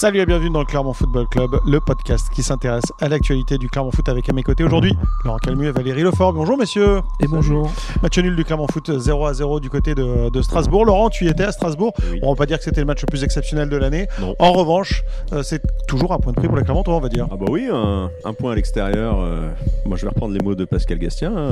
[0.00, 3.68] Salut et bienvenue dans le Clermont Football Club, le podcast qui s'intéresse à l'actualité du
[3.68, 6.32] Clermont Foot avec à mes côtés aujourd'hui Laurent Calmu et Valérie Lefort.
[6.32, 7.02] Bonjour messieurs.
[7.20, 7.70] Et bonjour.
[8.02, 10.86] Match nul du Clermont Foot 0 à 0 du côté de, de Strasbourg.
[10.86, 11.92] Laurent, tu y étais à Strasbourg.
[12.10, 12.18] Oui.
[12.22, 14.06] On va pas dire que c'était le match le plus exceptionnel de l'année.
[14.38, 15.02] En revanche,
[15.34, 17.26] euh, c'est toujours un point de prix pour les Clermontois, on va dire.
[17.30, 19.20] Ah bah oui, un, un point à l'extérieur.
[19.20, 19.50] euh,
[19.84, 21.32] moi, je vais reprendre les mots de Pascal Gastien.
[21.36, 21.50] hein,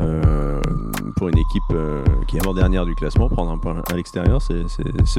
[0.00, 0.60] euh,
[1.16, 4.64] pour une équipe euh, qui est avant-dernière du classement, prendre un point à l'extérieur, c'est-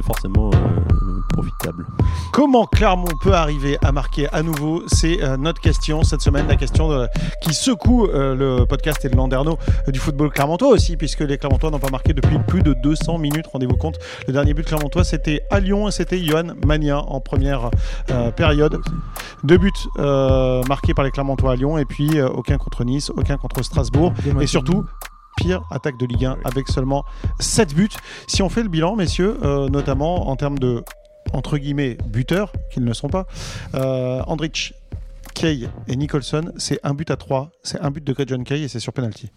[0.04, 1.88] forcément euh, profitable.
[2.36, 6.58] Comment Clermont peut arriver à marquer à nouveau C'est euh, notre question cette semaine, la
[6.58, 7.08] question de-
[7.42, 11.38] qui secoue euh, le podcast et le Landerneau euh, du football clermontois aussi, puisque les
[11.38, 13.48] Clermontois n'ont pas marqué depuis plus de 200 minutes.
[13.48, 17.70] Rendez-vous compte, le dernier but clermontois c'était à Lyon et c'était Johan Magnin en première
[18.12, 18.82] euh, période.
[19.46, 23.12] Deux buts euh, marqués par les Clermontois à Lyon et puis euh, aucun contre Nice,
[23.16, 24.12] aucun contre Strasbourg.
[24.42, 24.84] Et surtout,
[25.38, 27.06] pire attaque de Ligue 1 avec seulement
[27.40, 27.88] 7 buts.
[28.28, 30.84] Si on fait le bilan, messieurs, euh, notamment en termes de,
[31.34, 33.28] entre guillemets, buteurs, qu'ils ne sont pas,
[33.74, 34.74] euh, Andrich,
[35.34, 38.68] Kay et Nicholson, c'est un but à 3, c'est un but de John Kay et
[38.68, 39.32] c'est sur penalty.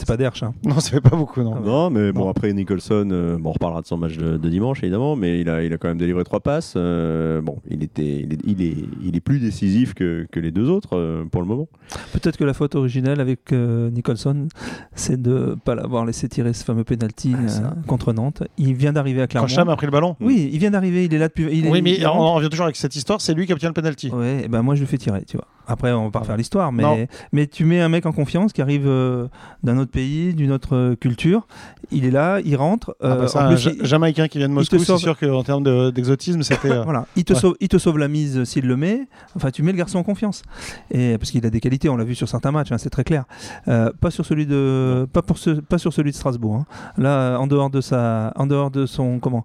[0.00, 0.42] C'est pas d'Hersch.
[0.42, 0.54] Hein.
[0.64, 1.56] Non, ça fait pas beaucoup, non.
[1.58, 2.30] Ah Non, mais bon, Non.
[2.30, 5.48] après Nicholson, euh, bon, on reparlera de son match de, de dimanche évidemment, mais il
[5.50, 6.72] a, il a quand même délivré trois passes.
[6.76, 10.50] euh, bon, il, était, il, est, il, est, il est plus décisif que, que les
[10.52, 11.68] deux autres euh, pour le moment.
[12.14, 14.48] Peut-être que la faute originelle avec euh, Nicholson,
[14.94, 18.42] c'est de ne pas l'avoir laissé tirer ce fameux penalty Ah, euh, contre Nantes.
[18.56, 19.48] Il vient d'arriver à Quand Clermont.
[19.48, 21.46] Cham a pris le ballon Oui, il vient d'arriver, il est là depuis.
[21.52, 23.68] Il est, Oui, mais il on revient toujours avec cette histoire, c'est lui qui obtient
[23.68, 24.10] le penalty.
[24.10, 25.46] Ouais, et ben moi je le fais tirer, tu vois.
[25.66, 26.96] Après, on va pas refaire l'histoire, Non.
[26.96, 29.28] mais, mais tu mets un mec en confiance qui arrive euh,
[29.62, 31.46] d'un autre pays, d'une autre euh, culture.
[31.90, 32.94] Il est là, il rentre.
[33.02, 34.86] Ah bah euh, ça, en un plus, il- Jamaïcain qui vient de Moscou, te c'est
[34.86, 35.00] sauve.
[35.00, 36.70] sûr qu'en termes de- d'exotisme, c'était...
[36.70, 37.38] euh, Voilà, il te, Ouais.
[37.38, 39.08] sauve, il te sauve la mise s'il le met.
[39.36, 40.42] Enfin, tu mets le garçon en confiance.
[40.90, 43.04] Et, parce qu'il a des qualités, on l'a vu sur certains matchs, hein, c'est très
[43.04, 43.24] clair.
[43.68, 46.56] Euh, pas, sur celui de, pas, pour ce, pas sur celui de Strasbourg.
[46.56, 46.66] hein.
[46.96, 49.42] Là, en dehors de, sa, en dehors de, son, comment,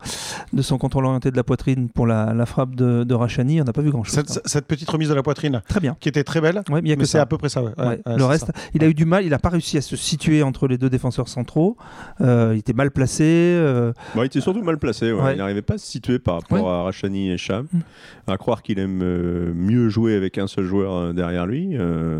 [0.54, 3.64] de son contrôle orienté de la poitrine pour la, la frappe de, de Rachani, on
[3.64, 4.14] n'a pas vu grand-chose.
[4.14, 4.42] cette, hein.
[4.46, 5.96] cette petite remise de la poitrine Très bien.
[6.00, 7.64] qui était très belle, Ouais, mais mais c'est à peu près ça.
[7.64, 7.74] Ouais.
[8.06, 8.54] Le reste, ça.
[8.74, 10.90] il a eu du mal, il n'a pas réussi à se situer entre les deux
[10.90, 11.78] défenseurs centraux.
[12.22, 13.24] Euh, il était mal placé.
[13.24, 15.12] euh, Bon, il était surtout mal placé.
[15.12, 15.22] ouais.
[15.22, 15.34] Ouais.
[15.34, 17.68] Il n'arrivait pas à se situer par rapport à Rachani et Cham.
[17.72, 17.80] Mm.
[18.28, 21.78] À croire qu'il aime euh, mieux jouer avec un seul joueur euh, derrière lui.
[21.78, 22.20] euh.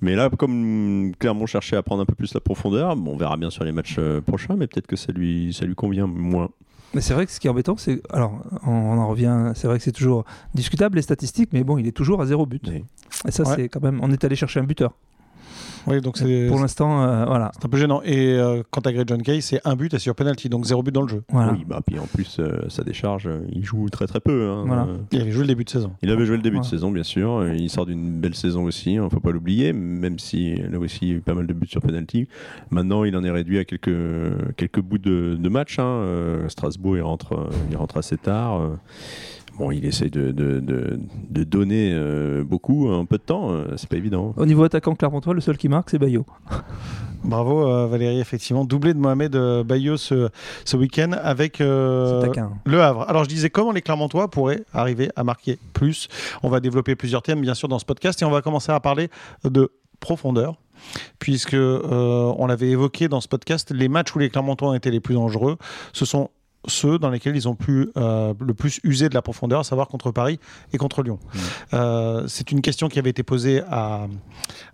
[0.00, 3.36] mais là, comme Clermont cherchait à prendre un peu plus la profondeur, bon, on verra
[3.36, 6.48] bien sur les matchs prochains, mais peut-être que ça lui, ça lui convient moins.
[6.94, 8.00] Mais c'est vrai que ce qui est embêtant, c'est.
[8.10, 9.52] Alors, on, on en revient.
[9.54, 10.24] C'est vrai que c'est toujours
[10.54, 12.62] discutable les statistiques, mais bon, il est toujours à zéro but.
[12.68, 12.84] Oui.
[13.26, 13.52] Et ça, Ouais.
[13.56, 13.98] c'est quand même.
[14.02, 14.92] On est allé chercher un buteur.
[15.86, 17.52] Oui, donc c'est Pour l'instant, euh, voilà.
[17.54, 18.02] c'est un peu gênant.
[18.04, 20.82] Et euh, quant à Greg John Kay, c'est un but et sur penalty, donc zéro
[20.82, 21.22] but dans le jeu.
[21.30, 21.52] voilà.
[21.52, 24.50] Oui, bah, puis en plus, euh, sa décharge, euh, il joue très très peu.
[24.50, 24.64] hein.
[24.66, 24.82] Voilà.
[24.84, 25.92] Euh, Il avait joué le début de saison.
[26.02, 26.68] Il avait joué le début Voilà.
[26.68, 27.46] de saison, bien sûr.
[27.54, 30.98] Il sort d'une belle saison aussi, il ne faut pas l'oublier, même si là aussi
[31.02, 32.26] il y a eu pas mal de buts sur penalty.
[32.70, 33.90] Maintenant, il en est réduit à quelques,
[34.56, 35.78] quelques bouts de, de match.
[35.78, 35.84] hein.
[35.84, 38.60] Euh, Strasbourg, il rentre, il rentre assez tard.
[39.58, 40.98] Bon, il essaye de, de, de,
[41.30, 44.34] de donner euh, beaucoup en peu de temps, euh, c'est pas évident.
[44.36, 46.26] Au niveau attaquant Clermontois, le seul qui marque, c'est Bayo.
[47.24, 48.64] Bravo euh, Valérie, effectivement.
[48.64, 50.28] Doublé de Mohamed euh, Bayo ce,
[50.64, 52.30] ce week-end avec euh,
[52.64, 53.04] le Havre.
[53.08, 56.08] Alors je disais comment les Clermontois pourraient arriver à marquer plus?
[56.42, 58.78] On va développer plusieurs thèmes bien sûr dans ce podcast et on va commencer à
[58.80, 59.08] parler
[59.44, 60.56] de profondeur.
[61.18, 64.90] Puisque euh, on l'avait évoqué dans ce podcast, les matchs où les Clermontois ont été
[64.90, 65.56] les plus dangereux,
[65.94, 66.30] ce sont
[66.66, 69.88] ceux dans lesquels ils ont pu euh, le plus user de la profondeur, à savoir
[69.88, 70.38] contre Paris
[70.72, 71.18] et contre Lyon.
[71.74, 74.06] Euh, c'est une question qui avait été posée à,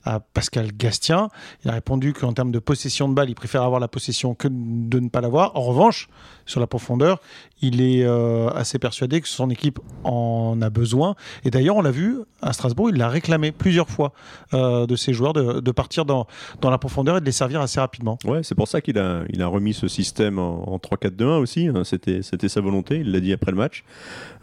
[0.05, 1.29] à Pascal Gastien.
[1.65, 4.49] Il a répondu qu'en termes de possession de balle, il préfère avoir la possession que
[4.51, 5.57] de ne pas l'avoir.
[5.57, 6.09] En revanche,
[6.47, 7.21] sur la profondeur,
[7.61, 11.15] il est euh, assez persuadé que son équipe en a besoin.
[11.45, 14.13] Et d'ailleurs, on l'a vu à Strasbourg, il l'a réclamé plusieurs fois
[14.53, 16.27] de ses joueurs de, de partir dans,
[16.61, 18.19] dans la profondeur et de les servir assez rapidement.
[18.25, 21.69] Ouais, c'est pour ça qu'il a, il a remis ce système en, en 3-4-2-1 aussi.
[21.69, 21.82] hein.
[21.85, 23.85] C'était, sa volonté, il l'a dit après le match.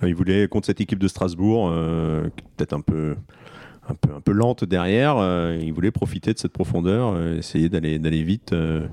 [0.03, 3.15] Euh, il voulait, contre cette équipe de Strasbourg, euh, peut-être un peu,
[3.89, 7.69] un, peu, un peu lente derrière, euh, il voulait profiter de cette profondeur, euh, essayer
[7.69, 8.53] d'aller, d'aller vite.
[8.53, 8.87] euh,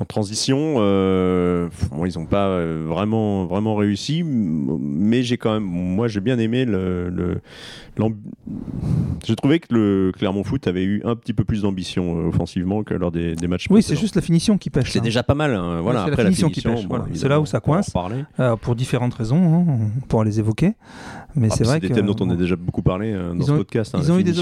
[0.00, 5.62] en transition, euh, bon, ils n'ont pas euh, vraiment, vraiment réussi, mais j'ai quand même,
[5.62, 7.40] moi j'ai bien aimé le, le-
[9.24, 12.82] j'ai trouvé que le Clermont Foot avait eu un petit peu plus d'ambition euh, offensivement
[12.82, 14.90] que lors des, des matchs Oui, c'est juste la finition qui pêche.
[14.90, 15.02] C'est hein.
[15.02, 15.54] déjà pas mal.
[15.54, 15.80] hein.
[15.82, 17.04] Voilà, c'est la après finition qui pêche, bon, voilà.
[17.14, 17.92] C'est là où ça coince.
[18.40, 20.72] Euh, pour différentes raisons, hein, on pourra les évoquer.
[21.34, 23.40] Mais Ah, c'est vrai des que thèmes dont on a déjà beaucoup parlé euh, dans
[23.40, 23.94] Ils ce ont- podcast.
[23.94, 24.40] hein, ils la ont eu des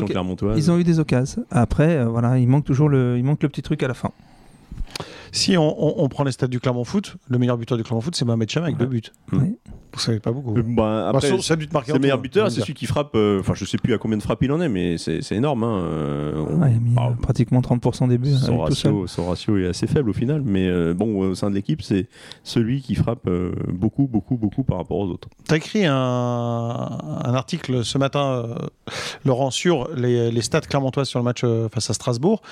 [0.57, 1.45] ils ont eu des occasions.
[1.51, 4.11] Après, euh, voilà, il manque toujours le, il manque le petit truc à la fin.
[5.33, 8.01] Si on, on- on prend les stats du Clermont Foot, le meilleur buteur du Clermont
[8.01, 9.03] Foot, c'est Mohamed Cham avec deux buts.
[9.33, 9.57] Oui.
[9.93, 10.57] Vous savez pas beaucoup.
[10.57, 13.11] Euh, bah, après, c'est meilleur buteur, c'est celui qui frappe.
[13.17, 15.65] euh, Enfin, je sais plus à combien de frappes il en est, mais c'est énorme.
[15.65, 18.31] hein, euh, on- Ouais, il a mis bah, euh, pratiquement 30% des buts.
[18.37, 21.57] son, ratio, son ratio est assez faible au final, mais euh, bon, au sein de
[21.57, 22.07] l'équipe, c'est
[22.45, 25.29] celui qui frappe euh, beaucoup, beaucoup, beaucoup par rapport aux autres.
[25.49, 28.55] Tu as écrit un, un article ce matin, euh,
[29.25, 32.43] Laurent, sur les, les stats clermontoises sur le match euh, face à Strasbourg.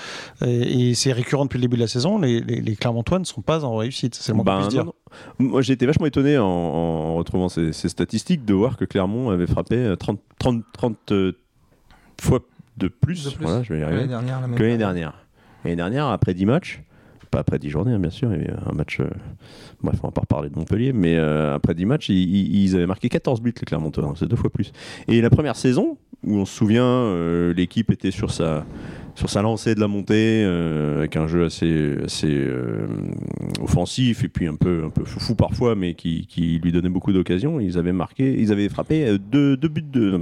[0.45, 2.19] Et, et c'est récurrent depuis le début de la saison.
[2.19, 4.15] Les, les, les Clermontois ne sont pas en réussite.
[4.15, 4.85] C'est le moins qu'on Ben, puisse dire.
[4.85, 4.93] non,
[5.39, 5.49] non.
[5.49, 9.29] Moi, j'ai été vachement étonné en, en retrouvant ces, ces statistiques de voir que Clermont
[9.29, 11.31] avait frappé euh, 30, 30, 30 euh,
[12.21, 12.39] fois
[12.77, 13.43] de plus, De plus.
[13.45, 15.13] Voilà, je vais y arriver, L'année dernière, la même que l'année dernière.
[15.63, 16.81] L'année dernière, après 10 matchs,
[17.31, 18.99] pas après 10 journées, hein, bien sûr, il y avait un match.
[19.01, 19.09] euh,
[19.83, 22.75] bref, on va pas reparler de Montpellier, mais euh, après 10 matchs, ils, ils- ils
[22.75, 24.71] avaient marqué 14 buts, les Clermontois, hein, c'est deux fois plus.
[25.07, 28.65] Et la première saison, où on se souvient, euh, l'équipe était sur sa,
[29.19, 32.87] sur sa lancée de la montée, euh, avec un jeu assez, assez euh,
[33.61, 37.59] offensif et puis un peu, un peu foufou parfois, mais qui, lui donnait beaucoup d'occasions.
[37.59, 40.21] Ils avaient marqué, ils avaient frappé euh, deux, buts de,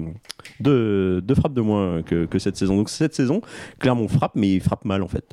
[0.60, 2.76] deux, frappes de moins que, que cette saison.
[2.76, 3.42] Donc cette saison,
[3.78, 5.32] Clermont frappe, mais il frappe mal en fait.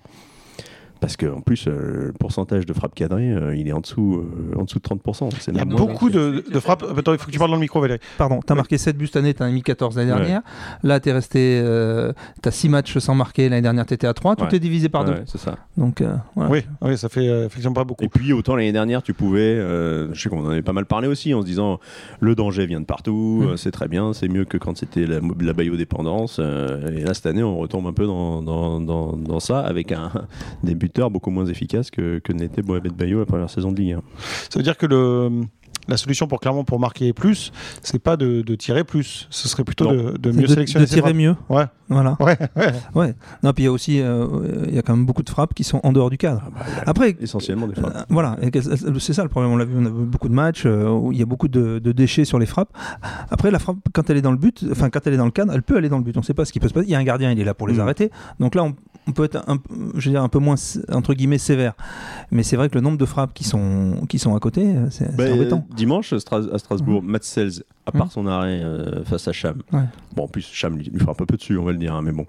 [1.04, 4.24] Parce qu'en plus, euh, le pourcentage de frappes cadrées, euh, il est en dessous,
[4.54, 5.28] euh, en dessous de 30%.
[5.38, 6.82] C'est Il y a beaucoup de, de frappes.
[6.96, 8.00] Attends, il faut que tu parles dans le micro, Valérie.
[8.16, 10.40] Pardon, t'as marqué 7 buts cette année, t'en as mis 14 l'année dernière.
[10.82, 11.60] Là, t'es resté.
[11.62, 13.50] euh, t'as 6 matchs sans marquer.
[13.50, 14.34] L'année dernière, t'étais à 3.
[14.36, 14.56] Tout Ouais.
[14.56, 15.22] est divisé par Ouais, deux.
[15.26, 15.56] c'est ça.
[15.76, 16.50] Donc, euh, voilà.
[16.50, 18.02] Oui, oui, ça fait euh, effectivement pas beaucoup.
[18.02, 20.86] Et puis autant l'année dernière, tu pouvais, euh, je sais qu'on en avait pas mal
[20.86, 21.80] parlé aussi, en se disant
[22.20, 23.46] le danger vient de partout, Mm.
[23.48, 26.38] euh, c'est très bien, c'est mieux que quand c'était la, la baillot-dépendance.
[26.40, 29.92] euh, et là, cette année, on retombe un peu dans, dans, dans, dans ça avec
[29.92, 30.10] un
[30.62, 30.74] des
[31.10, 34.02] beaucoup moins efficaces que, n'était Mohamed Bayo la première saison de Ligue 1.
[34.50, 35.42] Ça veut dire que le,
[35.88, 37.52] la solution pour Clermont pour marquer plus,
[37.82, 39.26] c'est pas de, de tirer plus.
[39.30, 40.12] Ce serait plutôt Non.
[40.18, 41.14] de, mieux de, sélectionner de tirer frappes.
[41.16, 41.36] mieux.
[41.48, 42.16] Ouais, Voilà.
[42.20, 42.72] ouais, ouais.
[42.94, 43.14] Ouais.
[43.42, 44.26] Non, puis il y a aussi, euh,
[44.68, 46.42] il y a quand même beaucoup de frappes qui sont en dehors du cadre.
[46.46, 47.94] Ah bah, Après, essentiellement des frappes.
[47.96, 48.60] Euh, voilà, et que-
[48.98, 49.52] c'est ça le problème.
[49.52, 51.48] On l'a vu, on a vu beaucoup de matchs euh, où il y a beaucoup
[51.48, 52.70] de, de déchets sur les frappes.
[53.30, 55.30] Après, la frappe, quand elle est dans le but, enfin quand elle est dans le
[55.30, 56.16] cadre, elle peut aller dans le but.
[56.16, 56.86] On ne sait pas ce qui peut se passer.
[56.86, 57.80] Il y a un gardien, il est là pour les Mm.
[57.80, 58.10] arrêter.
[58.40, 58.74] Donc là, on,
[59.06, 59.58] on peut être un,
[59.96, 60.54] je veux dire, un peu moins
[60.92, 61.74] entre guillemets sévère.
[62.30, 65.04] Mais c'est vrai que le nombre de frappes qui sont qui sont à côté, c'est
[65.10, 65.66] c'est Bah, embêtant.
[65.74, 66.18] Dimanche à
[66.58, 68.10] Strasbourg, Matt Sells, à part Mhm.
[68.10, 69.84] son arrêt euh, face à Cham, Ouais.
[70.14, 72.02] bon en plus Cham lui, lui frappe un peu dessus, on va le dire, hein,
[72.02, 72.26] mais bon.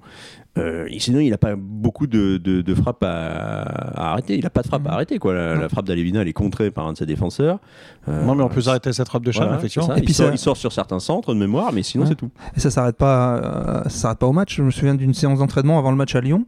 [0.57, 4.35] Euh, sinon, il n'a pas beaucoup de, de- de frappes à, à arrêter.
[4.37, 4.87] Il n'a pas de frappe Mhm.
[4.87, 5.19] à arrêter.
[5.19, 5.33] Quoi.
[5.33, 7.59] La, frappe d'Alevina, elle est contrée par un de ses défenseurs.
[8.07, 9.93] Euh, Non, mais on peut arrêter cette frappe de voilà, effectivement.
[9.95, 12.09] Et il, puis sort, ça- il sort sur certains centres de mémoire, mais sinon Ouais.
[12.09, 12.29] c'est tout.
[12.55, 14.55] Et ça s'arrête pas, euh, ça s'arrête pas au match.
[14.55, 16.45] Je me souviens d'une séance d'entraînement avant le match à Lyon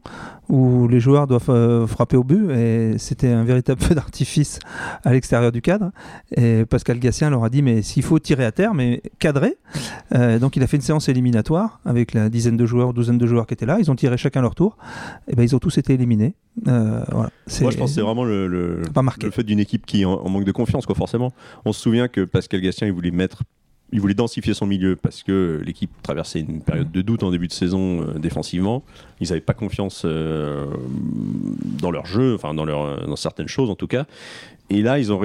[0.50, 4.60] où les joueurs doivent euh, frapper au but et c'était un véritable feu d'artifice
[5.04, 5.92] à l'extérieur du cadre.
[6.36, 9.58] Et Pascal Gassien leur a dit mais s'il faut tirer à terre, mais cadrer.
[10.16, 13.28] Euh, donc il a fait une séance éliminatoire avec la dizaine de joueurs, douzaine de
[13.28, 13.78] joueurs qui étaient là.
[13.80, 14.78] Ils ont tiré chacun leur tour.
[15.28, 16.36] Et ben ils ont tous été éliminés.
[16.68, 17.30] Euh, voilà.
[17.62, 19.26] Moi, je pense que c'est vraiment le, le, pas marqué.
[19.26, 21.34] le fait d'une équipe qui est en, en manque de confiance, quoi, forcément.
[21.66, 23.44] On se souvient que Pascal Gastien, il voulait mettre.
[23.94, 27.48] Il voulait densifier son milieu parce que l'équipe traversait une période de doute en début
[27.48, 28.84] de saison euh, défensivement.
[29.22, 30.66] Ils n'avaient pas confiance euh,
[31.80, 34.06] dans leur jeu, enfin dans, leur, dans certaines choses en tout cas.
[34.70, 35.18] Et là, ils ont,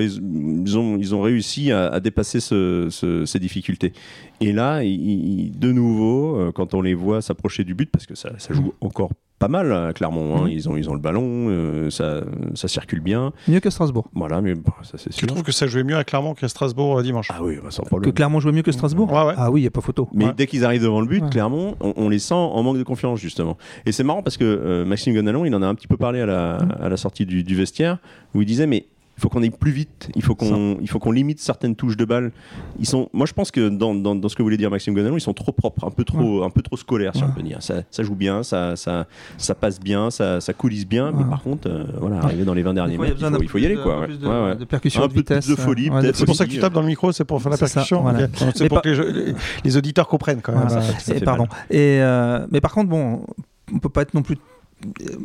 [1.23, 3.93] réussi à, dépasser ce- ce- ces difficultés.
[4.41, 8.31] Et là, de nouveau, euh, quand on les voit s'approcher du but, parce que ça,
[8.39, 9.11] ça joue encore
[9.43, 10.49] pas mal à Clermont, hein, Mhm.
[10.51, 12.23] ils, ont, ils ont le ballon, euh, ça,
[12.55, 13.33] ça circule bien.
[13.49, 14.09] Mieux que Strasbourg.
[14.15, 15.27] Voilà, mais bon, ça c'est Tu sûr.
[15.27, 17.29] trouves que ça jouait mieux à Clermont qu'à Strasbourg euh, dimanche?
[17.33, 18.13] Ah oui, bah, sans Que problème.
[18.13, 19.11] Clermont jouait mieux que Strasbourg?
[19.13, 19.35] Ouais, ouais.
[19.37, 20.09] Ah oui, il n'y a pas photo.
[20.15, 20.33] Mais Ouais.
[20.37, 21.31] dès qu'ils arrivent devant le but, Ouais.
[21.31, 23.57] Clermont, on, on les sent en manque de confiance, justement.
[23.85, 26.21] Et c'est marrant parce que euh, Maxime Gonalon, il en a un petit peu parlé
[26.21, 26.73] à la, Mm.
[26.83, 27.99] à la sortie du, du vestiaire,
[28.35, 28.87] où il disait, mais
[29.23, 32.05] faut qu'on aille plus vite, il faut qu'on il faut qu'on limite certaines touches de
[32.05, 32.33] balle.
[32.79, 35.17] Ils sont, moi, je pense que dans, dans, dans ce que voulait dire Maxime Gonalon,
[35.17, 37.29] ils sont trop propres, un peu trop, un peu trop scolaires, si Ouais.
[37.31, 37.63] on peut dire.
[37.63, 39.07] Ça, ça joue bien, ça, ça,
[39.39, 41.31] ça passe bien, ça, ça coulisse bien, mais Ouais.
[41.31, 43.83] par contre, euh, voilà, arriver dans les 20 derniers il faut, il y aller, de-
[43.83, 43.95] quoi.
[43.95, 44.07] un peu ouais.
[44.09, 44.57] plus de- Ouais, ouais.
[44.57, 45.47] de percussion Un de peu vitesse.
[45.49, 47.51] de folie, ouais, C'est pour ça que tu tapes dans le micro, c'est pour faire
[47.53, 48.03] la percussion.
[48.03, 48.27] voilà.
[48.55, 50.67] C'est pour que les, jeux- les- les auditeurs comprennent quand même.
[50.69, 50.83] Voilà.
[50.83, 51.47] ça Et fait pardon.
[51.71, 53.25] Et euh, mais par contre, bon,
[53.73, 54.37] on peut pas être non plus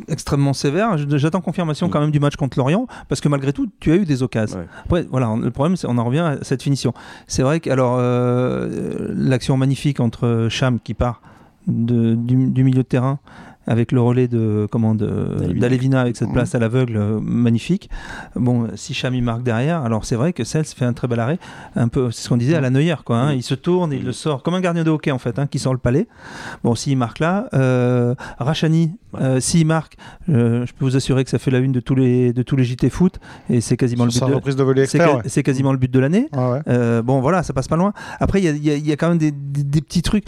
[0.08, 0.96] extrêmement sévère.
[1.18, 1.90] J'attends confirmation Mm.
[1.90, 4.58] quand même du match contre Lorient parce que malgré tout, tu as eu des occasions.
[4.58, 4.66] Ouais.
[4.84, 6.92] Après, voilà, le problème, c'est on en revient à cette finition.
[7.26, 11.20] C'est vrai que alors euh, l'action magnifique entre Cham qui part
[11.66, 13.18] de- du, du milieu de terrain
[13.68, 16.00] avec le relais de comment de D'Alevina.
[16.00, 16.34] avec cette Mhm.
[16.34, 17.88] place à l'aveugle euh, magnifique.
[18.34, 21.20] Bon, si Cham il marque derrière, alors c'est vrai que Sels fait un très bel
[21.20, 21.38] arrêt,
[21.76, 23.18] un peu c'est ce qu'on disait à la Neuer quoi.
[23.18, 23.32] hein.
[23.32, 23.38] Mhm.
[23.38, 24.06] Il se tourne, il Mhm.
[24.06, 26.08] le sort comme un gardien de hockey en fait, hein, qui sort le palais.
[26.64, 29.96] Bon, s'il marque là, euh, Rachani, euh, s'il marque,
[30.28, 32.56] euh, je peux vous assurer que ça fait la une de tous les de tous
[32.56, 33.18] les JT foot
[33.50, 36.28] et c'est quasiment le Sur but sa de de c'est quasiment le but de l'année.
[36.32, 36.60] Ouais.
[36.68, 37.92] Euh, bon, voilà, ça passe pas loin.
[38.20, 40.24] Après, il y y a quand même des, des- des petits trucs.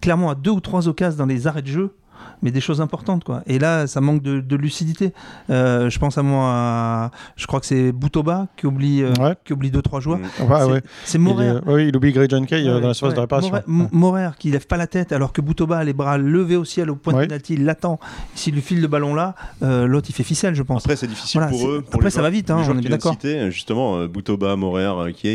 [0.00, 1.94] Clairement, à deux ou trois occasions dans les arrêts de jeu,
[2.44, 3.24] mais des choses importantes.
[3.24, 3.42] Quoi.
[3.48, 5.12] Et là, ça manque de, de lucidité.
[5.50, 9.34] Euh, je pense à moi, à- je crois que c'est Boutoba qui oublie, euh, Ouais.
[9.44, 10.18] qui oublie deux, trois joueurs.
[10.18, 10.22] Mm.
[10.22, 10.82] Ouais, C'est- ouais.
[11.14, 11.52] Il, Morer.
[11.66, 13.16] oui, il oublie Grey John Kay euh, dans la surface ouais.
[13.16, 13.50] de réparation.
[13.50, 16.56] Morer, M- Morer qui lève pas la tête alors que Boutoba a les bras levés
[16.56, 17.22] au ciel au point Ouais.
[17.22, 17.98] de penalty, il l'attend.
[18.34, 20.82] S'il lui file le ballon là, euh, l'autre il fait ficelle, je pense.
[20.84, 21.80] Après, c'est difficile Voilà, pour eux.
[21.82, 23.16] pour après, les ça va vite, hein, on est d'accord.
[23.50, 25.28] justement, euh, Boutoba, Morer, euh, qui,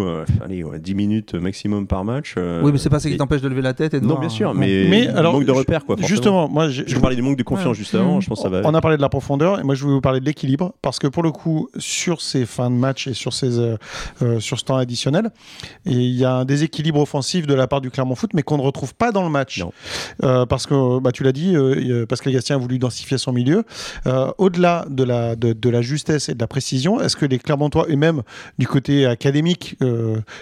[0.00, 2.34] euh, allez, ouais, 10 minutes maximum par match.
[2.38, 4.10] euh, oui, mais c'est pas ça qui t'empêche de lever la tête et de Non,
[4.10, 4.32] voir, bien hein.
[4.32, 5.84] sûr, mais, Mais il alors, manque de repères.
[5.84, 6.45] Quoi, forcément.
[6.48, 7.74] Moi, Je vous parlais du manque de confiance Ouais.
[7.74, 8.60] juste avant, je pense ça va.
[8.64, 10.98] On a parlé de la profondeur et moi je voulais vous parler de l'équilibre parce
[10.98, 13.76] que pour le coup sur ces fins de match et sur ces euh,
[14.22, 15.30] euh, sur ce temps additionnel
[15.84, 18.62] il y a un déséquilibre offensif de la part du Clermont Foot mais qu'on ne
[18.62, 19.62] retrouve pas dans le match.
[20.22, 23.64] Euh, parce que bah, tu l'as dit euh, Pascal Gastien a voulu densifier son milieu
[24.38, 27.86] au-delà de la de, de la justesse et de la précision est-ce que les Clermontois
[27.88, 28.22] et même
[28.58, 29.76] du côté académique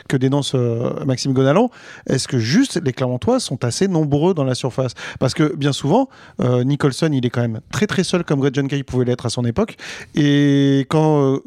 [0.09, 0.55] que dénonce
[1.07, 1.71] Maxime Gonalon
[2.09, 4.93] est-ce que juste les Clermontois sont assez nombreux dans la surface?
[5.19, 5.94] Parce que bien souvent
[6.41, 9.31] euh, Nicholson, il est quand même très très seul comme Greg John pouvait l'être à
[9.31, 9.77] son époque.
[10.15, 11.39] Et quand, euh,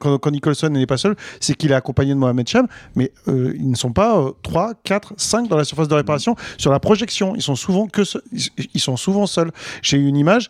[0.00, 3.52] quand, quand Nicholson n'est pas seul, c'est qu'il est accompagné de Mohamed Cham, mais euh,
[3.56, 6.36] ils ne sont pas euh, 3, 4, 5 dans la surface de réparation.
[6.58, 8.02] Sur la projection, ils sont souvent, que
[8.74, 9.50] ils sont souvent seuls.
[9.82, 10.48] J'ai eu une image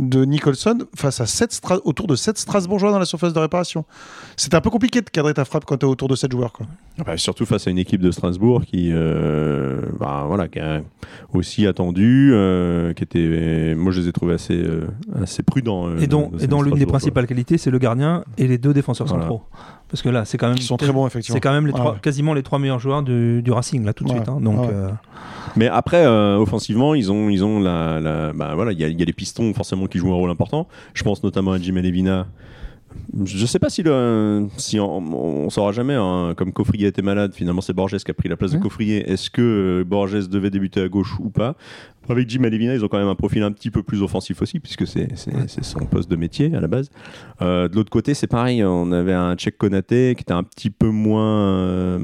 [0.00, 3.84] de Nicholson face à sept Stra- autour de 7 Strasbourgeois dans la surface de réparation.
[4.36, 6.52] C'était un peu compliqué de cadrer ta frappe quand tu es autour de 7 joueurs.
[6.52, 6.66] Quoi.
[7.04, 10.82] Bah, surtout face à une équipe de Strasbourg qui, euh, bah, voilà, qui a
[11.34, 14.88] aussi attendu, euh, qui était, moi je les ai trouvés assez, euh,
[15.22, 15.88] assez prudents.
[15.88, 19.06] euh, Et dont, et l'une des principales qualités, c'est le gardien et les deux défenseurs
[19.06, 19.22] Voilà.
[19.24, 19.42] centraux.
[19.90, 20.56] Parce que là, c'est quand même.
[20.56, 21.34] Ils sont très bons, effectivement.
[21.36, 21.98] C'est quand même les Ouais, trois, ouais.
[22.00, 24.28] quasiment les trois meilleurs joueurs du, du Racing là tout de Ouais, suite.
[24.28, 24.38] hein.
[24.40, 24.68] Donc ouais.
[24.72, 24.88] euh,
[25.56, 28.88] Mais après, euh, offensivement, ils ont, ils ont la, la- bah, voilà, il y a,
[28.88, 30.68] il y a les pistons forcément qui jouent un rôle important.
[30.94, 32.26] Je pense notamment à Jim Levina.
[33.24, 35.94] Je sais pas si, le, si on, on saura jamais.
[35.94, 38.58] hein, comme Coffrier était malade, finalement c'est Borges qui a pris la place de.
[38.58, 39.08] Coffrier.
[39.10, 39.42] Est-ce que
[39.80, 41.54] euh, Borges devait débuter à gauche ou pas?
[42.08, 44.58] Avec Jim Levina, ils ont quand même un profil un petit peu plus offensif aussi,
[44.58, 46.90] puisque c'est c'est- c'est son poste de métier à la base.
[47.40, 48.64] Euh, de l'autre côté, c'est pareil.
[48.64, 51.98] On avait un Tchèque Konaté qui était un petit peu moins, euh,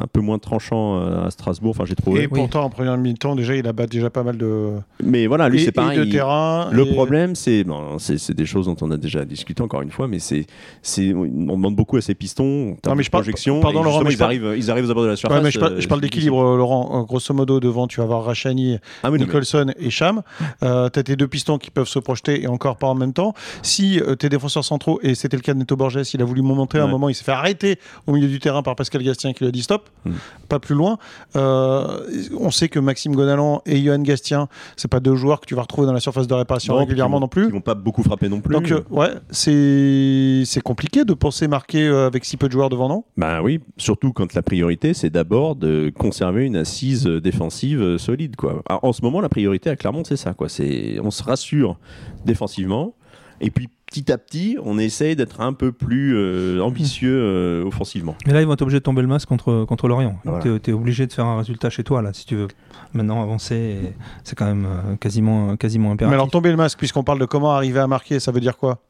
[0.00, 1.70] un peu moins tranchant euh, à Strasbourg.
[1.70, 2.22] Enfin, j'ai trouvé.
[2.22, 4.70] Et pourtant, en première mi-temps, déjà, il abat déjà pas mal de,
[5.02, 5.98] Mais voilà, lui et- c'est et pareil.
[5.98, 6.68] de il- terrain.
[6.72, 9.82] Le et- problème, c'est bon, c'est c'est des choses dont on a déjà discuté encore
[9.82, 10.46] une fois, mais c'est
[10.82, 11.24] c'est on
[11.56, 12.76] demande beaucoup à ces pistons.
[12.86, 13.24] Non, mais je parle-
[13.62, 15.38] pardon, et Laurent, mais ils parle- arrivent, ils arrivent aux abords de la surface.
[15.38, 17.04] Ouais, mais je parle, euh, je parle c'est d'équilibre, Laurent.
[17.04, 18.78] Grosso modo, devant, tu vas avoir Rachani.
[19.02, 20.22] Ah oui, mais- Nicholson et Cham.
[20.62, 23.12] Euh, tu as tes deux pistons qui peuvent se projeter et encore pas en même
[23.12, 23.34] temps.
[23.62, 26.42] Si euh, tes défenseurs centraux, et c'était le cas de Neto Borges, il a voulu
[26.42, 29.32] monter à un moment, il s'est fait arrêter au milieu du terrain par Pascal Gastien
[29.32, 30.12] qui lui a dit stop, Mm.
[30.48, 30.98] pas plus loin.
[31.36, 32.00] Euh,
[32.38, 35.62] on sait que Maxime Gonalan et Johan Gastien, c'est pas deux joueurs que tu vas
[35.62, 37.46] retrouver dans la surface de réparation Non, régulièrement vont- non plus.
[37.46, 38.52] Ils vont pas beaucoup frapper non plus.
[38.54, 42.88] Donc, euh, ouais, c'est c'est compliqué de penser marquer avec si peu de joueurs devant,
[42.88, 43.04] non?
[43.16, 48.36] Ben oui, surtout quand la priorité, c'est d'abord de conserver une assise défensive solide.
[48.36, 48.62] Quoi.
[48.68, 50.34] En ce moment, la priorité à Clermont, c'est ça.
[50.34, 50.48] Quoi.
[50.48, 51.78] C'est, on se rassure
[52.24, 52.94] défensivement,
[53.40, 58.16] et puis petit à petit, on essaye d'être un peu plus euh, ambitieux euh, offensivement.
[58.26, 60.18] Mais là, ils vont être obligés de tomber le masque contre, contre Lorient.
[60.24, 60.42] Voilà.
[60.42, 62.48] Tu es, obligé de faire un résultat chez toi, là, si tu veux
[62.92, 63.92] maintenant avancer.
[64.24, 66.14] C'est quand même euh, quasiment, quasiment Mais impératif.
[66.14, 68.80] alors tomber le masque, puisqu'on parle de comment arriver à marquer, ça veut dire quoi?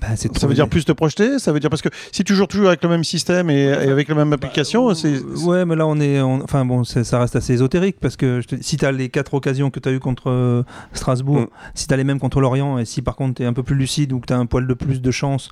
[0.00, 2.22] Bah, c'est Ça trouver veut dire plus te projeter Ça veut dire parce que si
[2.24, 5.22] tu joues toujours avec le même système et, et avec la même application, c'est Euh,
[5.44, 6.20] Ouais, mais là, on est.
[6.20, 8.92] on- Enfin, bon, c'est- ça reste assez ésotérique parce que je te- si tu as
[8.92, 10.62] les quatre occasions que tu as eues contre euh,
[10.92, 11.46] Strasbourg, Mm.
[11.74, 13.62] si tu as les mêmes contre Lorient, et si par contre tu es un peu
[13.62, 15.50] plus lucide ou que tu as un poil de plus de chance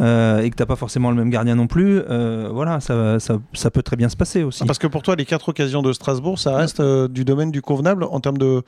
[0.00, 3.38] euh, et que tu pas forcément le même gardien non plus, euh, voilà, ça, ça,
[3.52, 4.64] ça peut très bien se passer aussi.
[4.64, 7.62] parce que pour toi, les quatre occasions de Strasbourg, ça reste euh, du domaine du
[7.62, 8.62] convenable en termes de,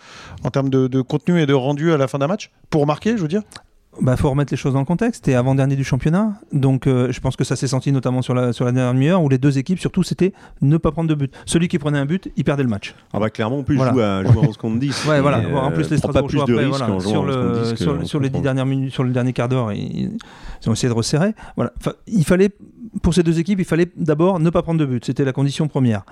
[0.45, 2.51] en termes de, de contenu et de rendu à la fin d'un match?
[2.71, 3.43] Pour marquer, je veux dire?
[4.01, 5.25] Bah, faut remettre les choses dans le contexte.
[5.25, 8.53] T'es avant-dernier du championnat, donc euh, je pense que ça s'est senti notamment sur la,
[8.53, 11.33] sur la dernière demi-heure où les deux équipes, surtout, c'était ne pas prendre de but.
[11.47, 12.95] Celui qui prenait un but, il perdait le match.
[13.13, 13.93] Ah bah clairement, en plus, Voilà.
[13.93, 15.07] joue à, joue à 11 contre 10.
[15.07, 15.39] Ouais, voilà.
[15.39, 17.05] euh, en plus, les plus de après, risques voilà, sur, à 11
[17.37, 20.13] contre 10 le, sur, sur les dix dernières minutes, sur le dernier quart d'heure, ils,
[20.63, 21.35] ils ont essayé de resserrer.
[21.57, 21.73] Voilà.
[21.79, 22.51] Enfin, il fallait
[23.03, 25.05] pour ces deux équipes, il fallait d'abord ne pas prendre de but.
[25.05, 26.03] C'était la condition première.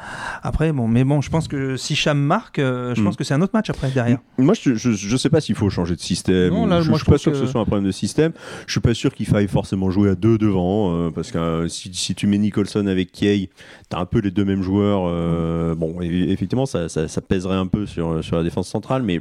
[0.43, 3.05] Après, bon, mais bon, je pense que si Cham marque, euh, je Mm.
[3.05, 4.19] pense que c'est un autre match après derrière.
[4.38, 6.52] Moi, je, je, je sais pas s'il faut changer de système.
[6.52, 7.38] Non, là, je, moi, je je suis pas sûr que...
[7.38, 8.33] que- ce soit un problème de système.
[8.66, 11.69] Je suis pas sûr qu'il faille forcément jouer à deux devant, euh, parce que euh,
[11.69, 13.50] si, si tu mets Nicholson avec Kay,
[13.88, 15.02] t'as un peu les deux mêmes joueurs.
[15.07, 19.21] euh, bon, effectivement, ça, ça, ça pèserait un peu sur, sur la défense centrale, mais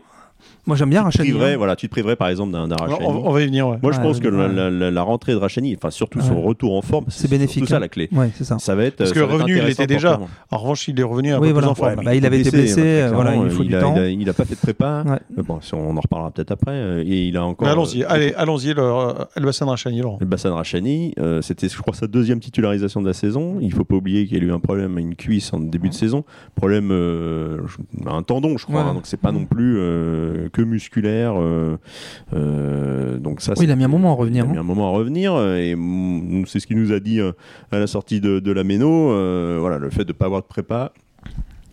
[0.68, 1.30] Moi, j'aime bien Rachani.
[1.30, 1.58] priverais, hein.
[1.58, 3.06] voilà, tu te priverais par exemple d'un On, Rachani.
[3.08, 3.78] on va y venir, ouais.
[3.82, 4.48] Moi, je Ouais, pense que ouais.
[4.54, 7.72] la, la- la rentrée de Rachani, enfin surtout son retour en forme, C'est bénéfique, C'est
[7.72, 7.80] ça hein.
[7.80, 8.10] la clé.
[8.12, 8.58] Ouais, c'est ça.
[8.60, 8.96] Ça va être.
[8.96, 10.20] Parce ça que revenu, il était déjà.
[10.52, 11.68] En revanche, il est revenu un Oui, peu voilà.
[11.68, 11.96] plus en forme.
[11.96, 12.16] Bah, là.
[12.16, 13.94] il avait été blessé, blessé, très euh, voilà, il faut du a- temps.
[13.96, 15.04] Il a, il a pas fait de prépa.
[15.38, 16.72] Bon, on en reparlera peut-être après.
[16.72, 17.68] euh, Et il a encore.
[17.68, 20.18] Mais allons-y, euh, allez, allons-y, le euh, Elbassan Rachani, Laurent.
[20.20, 23.58] Le Bassan Rachani, c'était, je crois, sa deuxième titularisation de la saison.
[23.62, 25.90] Il faut pas oublier qu'il y a eu un problème à une cuisse en début
[25.90, 26.24] de saison.
[26.56, 26.92] Problème,
[28.06, 28.82] un tendon, je crois.
[28.82, 29.78] Hein, donc c'est pas non plus
[30.56, 31.34] que musculaire.
[31.38, 31.78] euh,
[32.34, 33.54] euh, donc ça.
[33.58, 34.62] Oui, il a mis un moment à revenir, Il a mis hein.
[34.62, 35.38] un moment à revenir.
[35.56, 35.76] Et
[36.48, 37.34] c'est ce qu'il nous a dit euh,
[37.72, 39.08] à la sortie de, de la Méno.
[39.60, 40.94] voilà, le fait de pas avoir de prépa.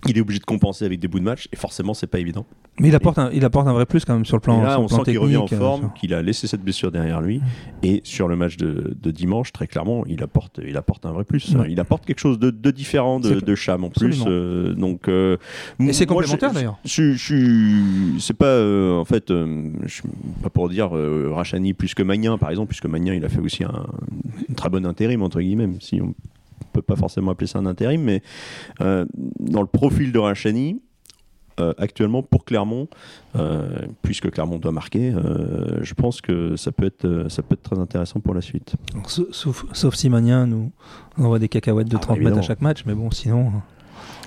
[0.08, 2.44] Il est obligé de compenser avec des bouts de match et forcément c'est pas évident.
[2.80, 4.64] Mais il apporte, un, il apporte un vrai plus quand même sur le plan, et
[4.64, 7.20] là on plan sent qu'il revient en euh, forme, qu'il a laissé cette blessure derrière
[7.20, 7.40] lui
[7.82, 11.24] et sur le match de, de dimanche très clairement il apporte, il apporte un vrai
[11.24, 11.54] plus.
[11.54, 11.70] Ouais.
[11.70, 14.06] Il apporte quelque chose de, de différent de, de Cham en plus.
[14.06, 14.26] Absolument.
[14.30, 15.36] euh, donc euh,
[15.78, 16.78] Et c'est complémentaire d'ailleurs.
[16.84, 20.02] Je, je suis, c'est pas euh, en fait, je suis
[20.42, 23.62] pas pour dire Rachani plus que Magnin par exemple, puisque Magnin il a fait aussi
[23.62, 23.86] un,
[24.50, 26.14] un très bon intérim entre guillemets, si on
[26.72, 28.22] peut pas forcément appeler ça un intérim, mais
[28.80, 29.04] euh,
[29.40, 30.80] dans le profil de Rachani.
[31.60, 32.88] euh, actuellement pour Clermont,
[33.36, 37.62] euh, puisque Clermont doit marquer, euh, je pense que ça peut être ça peut être
[37.62, 38.74] très intéressant pour la suite.
[39.06, 40.72] Sauf, sauf si Magnin nous
[41.18, 43.52] envoie des cacahuètes de Ah, 30 mètres à chaque match, mais bon, sinon.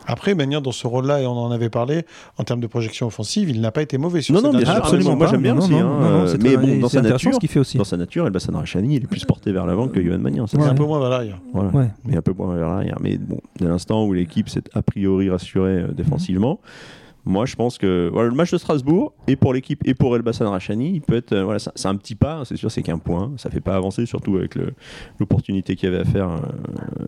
[0.07, 2.05] Après, Magnin, dans ce rôle-là, et on en avait parlé,
[2.37, 4.75] en termes de projection offensive, il n'a pas été mauvais sur Non, non, bien sûr,
[4.75, 5.15] absolument.
[5.15, 5.31] Moi, pas.
[5.31, 7.39] j'aime bien Non, aussi, non, hein, non, non, c'est mais bon, dans sa nature- ce
[7.39, 7.77] qu'il fait aussi.
[7.77, 10.47] Dans sa nature, Elbassan Rachani, il est plus porté vers l'avant que Johan Magnin.
[10.47, 11.39] ça, Il est c'est un peu moins vers l'arrière.
[11.53, 11.69] Voilà.
[11.71, 11.89] Ouais.
[12.05, 12.97] mais un peu moins vers l'arrière.
[13.01, 16.59] Mais bon, dès l'instant où l'équipe s'est a priori rassurée euh, défensivement,
[17.25, 20.47] moi je pense que voilà, le match de Strasbourg, et pour l'équipe et pour Elbassan
[20.47, 23.31] Rachani, il peut être, euh, voilà, c'est un petit pas, c'est sûr, c'est qu'un point,
[23.37, 24.55] ça fait pas avancer, surtout avec
[25.19, 26.37] l'opportunité qu'il y avait à faire, euh,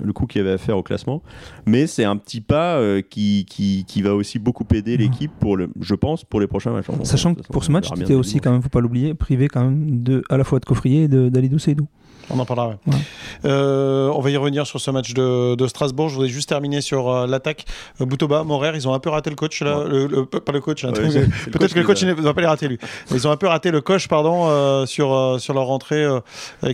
[0.03, 1.21] le coup qu'il y avait à faire au classement.
[1.65, 5.57] Mais c'est un petit pas euh, qui, qui, qui va aussi beaucoup aider l'équipe pour
[5.57, 6.87] le, je pense, pour les prochains matchs.
[7.03, 9.63] Sachant que pour ce match, tu étais aussi, quand même, faut pas l'oublier, privé quand
[9.63, 11.87] même de, à la fois de Coffrier et de- d'Alidou Seydou.
[12.29, 12.67] On en parlera.
[12.69, 12.75] ouais.
[12.87, 12.97] Ouais.
[13.45, 16.09] Euh, on va y revenir sur ce match de, de Strasbourg.
[16.09, 17.63] Je voudrais juste terminer sur euh, l'attaque.
[18.01, 19.79] Boutoba, Morer, ils ont un peu raté le coach là.
[19.79, 19.87] Ouais.
[19.89, 20.83] Le- le- pas le coach.
[20.85, 22.77] hein, Ouais, Peut-être que le coach ne va pas les rater lui.
[23.11, 26.19] Ils ont un peu raté le coach pardon euh, sur euh, sur leur rentrée euh,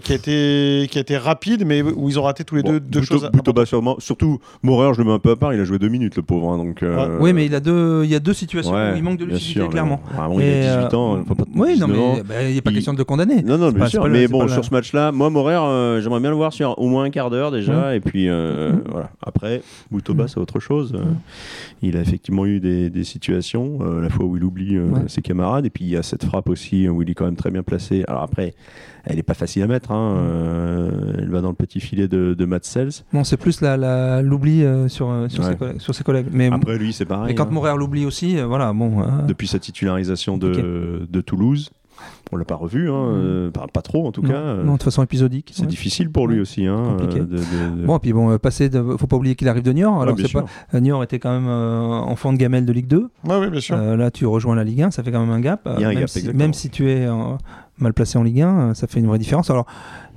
[0.02, 2.72] qui a été qui a été rapide, mais où ils ont raté tous les Bon,
[2.72, 3.30] deux deux choses.
[3.34, 3.96] Boutoba, sûrement.
[4.00, 6.22] Surtout, Morer, je le mets un peu à part, il a joué deux minutes, le
[6.24, 6.50] pauvre.
[6.52, 8.96] hein, donc, euh, oui, mais il, a deux, il y a deux situations ouais, où
[8.98, 10.02] il manque de lucidité, sûr, clairement.
[10.16, 12.14] bon, il a 18 ans, euh, pas oui, non, 19 ans.
[12.18, 13.42] mais bah, il n'est pas Il- question de le condamner.
[13.44, 14.02] Non, non, bien pas- sûr.
[14.04, 16.78] pas mais bon, pas sur ce match-là, moi, Morer, euh, j'aimerais bien le voir sur
[16.80, 17.96] au moins un quart d'heure déjà.
[17.96, 19.10] Et puis, voilà.
[19.26, 19.62] Après,
[19.92, 20.94] Boutoba, c'est autre chose.
[20.96, 21.04] Euh,
[21.82, 25.02] il a effectivement eu des, des euh, la fois où il oublie euh, Ouais.
[25.08, 25.66] ses camarades.
[25.66, 27.64] Et puis, il y a cette frappe aussi où il est quand même très bien
[27.64, 28.04] placé.
[28.08, 28.54] Alors après,
[29.06, 29.92] elle n'est pas facile à mettre.
[29.92, 33.04] hein, euh, elle va dans le petit filet de, de Matt Sells.
[33.12, 35.52] Bon, c'est plus la- la- l'oubli euh, sur, euh, sur, Ouais.
[35.52, 36.28] ses collègues, sur ses collègues.
[36.32, 37.28] Mais, Après, lui, c'est pareil.
[37.28, 37.76] mais quand hein.
[37.78, 39.02] L'oublie aussi, euh, voilà, bon.
[39.02, 41.72] euh, Depuis sa titularisation de, de Toulouse,
[42.32, 44.36] on l'a pas revu, hein, euh, pas, pas trop en tout non, cas.
[44.36, 45.52] euh, non, de façon épisodique.
[45.54, 45.68] c'est ouais.
[45.68, 46.66] difficile pour lui aussi.
[46.66, 47.20] Hein, Compliqué.
[47.20, 47.38] euh, de-
[47.82, 50.02] de- Bon, et puis bon, euh, passer de, faut pas oublier qu'il arrive de Niort.
[50.02, 50.16] Alors,
[50.72, 53.10] pas, Niort était quand même euh, en fond de gamelle de Ligue 2.
[53.26, 53.76] Oui, oui, bien sûr.
[53.76, 55.68] Euh, là, tu rejoins la Ligue 1, ça fait quand même un gap.
[55.78, 56.44] Il y a un même, gap, si, exactement.
[56.44, 57.08] même si tu es
[57.78, 59.50] mal placé en Ligue 1, euh, ça fait une vraie différence.
[59.50, 59.66] Alors,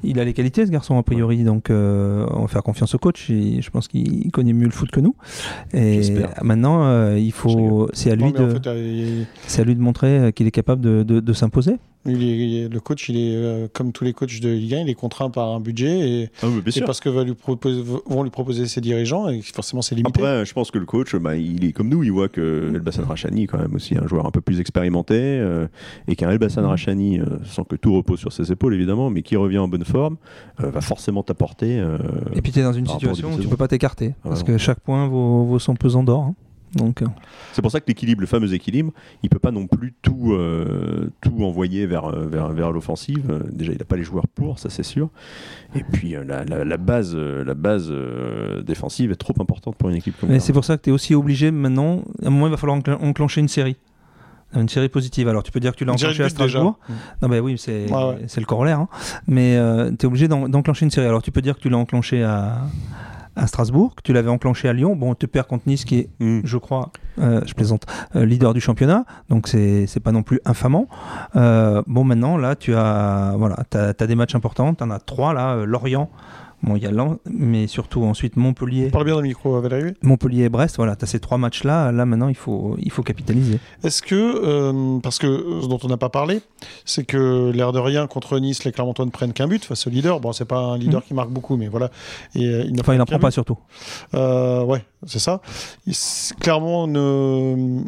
[0.05, 2.99] il a les qualités, ce garçon, a priori, donc euh, on va faire confiance au
[2.99, 3.31] coach.
[3.31, 5.15] Et je pense qu'il connaît mieux le foot que nous.
[5.75, 6.01] Et
[6.43, 9.65] maintenant, euh, il faut, c'est à Non, lui en de, fait, euh, il- c'est à
[9.65, 11.77] lui de montrer qu'il est capable de, de- de s'imposer.
[12.09, 14.89] il est- le coach, il est euh, comme tous les coachs de Ligue 1, il
[14.89, 16.87] est contraint par un budget et, Ah, et sûr.
[16.87, 20.21] parce que va lui proposer- vont lui proposer ses dirigeants et forcément c'est limité.
[20.21, 23.05] Après, je pense que le coach, bah, il est comme nous, il voit que Elbassan
[23.05, 25.67] Rachani est quand même aussi un joueur un peu plus expérimenté euh,
[26.07, 29.35] et qu'un Elbassan Rachani, euh, sans que tout repose sur ses épaules évidemment, mais qui
[29.35, 30.17] revient en bonne forme,
[30.63, 31.79] euh, va forcément t'apporter.
[31.79, 31.99] euh,
[32.35, 34.15] Et puis tu es dans une situation où tu peux pas t'écarter.
[34.25, 34.47] Ah, parce non.
[34.47, 36.25] que chaque point vaut, vaut son pesant d'or.
[36.25, 36.35] hein.
[36.75, 37.07] Donc, euh,
[37.53, 41.09] C'est pour ça que l'équilibre, le fameux équilibre, il peut pas non plus tout, euh,
[41.23, 43.41] tout envoyer vers, vers, vers l'offensive.
[43.51, 45.09] Déjà, il n'a pas les joueurs pour, ça c'est sûr.
[45.75, 49.97] Et puis la, la- la base, la base euh, défensive est trop importante pour une
[49.97, 50.47] équipe comme Mais ça.
[50.47, 52.79] c'est pour ça que tu es aussi obligé maintenant, à un moment il va falloir
[52.79, 53.77] enclen- enclencher une série.
[54.55, 55.29] Une série positive.
[55.29, 56.29] Alors tu peux dire que tu l'as enclenché à déjà.
[56.29, 56.79] Strasbourg.
[57.21, 58.27] Non, bah oui, c'est ouais.
[58.37, 58.81] le corollaire.
[58.81, 58.89] hein.
[59.27, 59.59] Mais
[59.99, 61.07] tu es obligé d'en- d'enclencher une série.
[61.07, 62.59] Alors tu peux dire que tu l'as enclenché à,
[63.35, 64.97] à Strasbourg, que tu l'avais enclenché à Lyon.
[64.97, 66.41] Bon, tu perds contre Nice qui est, Mm.
[66.45, 69.05] je crois, euh, je plaisante, euh, leader du championnat.
[69.29, 70.87] Donc c'est pas non plus infamant.
[71.35, 74.73] Euh, bon, maintenant, là, tu as, voilà, as, des matchs importants.
[74.75, 75.55] Tu en as trois, là.
[75.57, 76.09] euh, Lorient.
[76.63, 78.91] Bon, il y a Lens, mais surtout ensuite Montpellier.
[78.91, 79.93] Parle bien dans le micro, Valérie.
[80.03, 81.93] Montpellier et Brest, voilà, tu as ces trois matchs-là.
[81.93, 83.59] Là, maintenant, il faut, il faut capitaliser.
[83.85, 86.41] Est-ce que, euh, parce que euh, ce dont on n'a pas parlé,
[86.85, 89.91] c'est que l'air de rien contre Nice, les Clermontois ne prennent qu'un but face au
[89.91, 90.21] leader.
[90.21, 91.91] Bon, c'est pas un leader qui marque beaucoup, mais voilà.
[92.35, 93.59] Et, euh, ne Enfin, il n'en prend pas surtout.
[94.15, 95.41] Euh, ouais, c'est ça.
[95.87, 95.95] Il
[96.41, 97.83] Clermont ne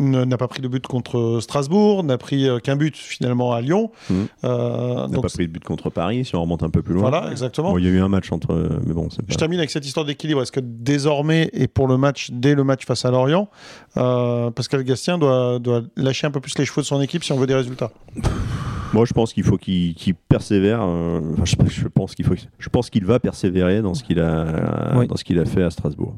[0.00, 3.90] n'a pas pris de but contre Strasbourg, n'a pris euh, qu'un but finalement à Lyon.
[4.08, 4.26] Mhm.
[4.44, 7.08] Euh, n'a pas pris de but contre Paris, si on remonte un peu plus loin.
[7.10, 7.72] voilà, exactement.
[7.72, 8.68] Bon, il y a eu un match entre.
[8.86, 10.42] Mais bon, c'est Je termine avec cette histoire d'équilibre.
[10.42, 13.48] Est-ce que désormais, et pour le match, dès le match face à Lorient,
[13.96, 17.32] euh, Pascal Gastien doit, doit lâcher un peu plus les chevaux de son équipe si
[17.32, 17.90] on veut des résultats?
[18.92, 19.94] Moi, je pense qu'il faut qu'il
[20.28, 20.80] persévère.
[20.82, 22.34] euh, enfin, je, je pense qu'il faut.
[22.58, 25.06] Je pense qu'il va persévérer dans ce qu'il a, Oui.
[25.06, 26.14] dans ce qu'il a fait à Strasbourg.